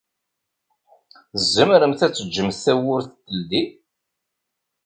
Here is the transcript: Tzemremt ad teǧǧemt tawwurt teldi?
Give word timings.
Tzemremt 1.33 2.01
ad 2.05 2.13
teǧǧemt 2.13 2.61
tawwurt 2.65 3.09
teldi? 3.25 3.63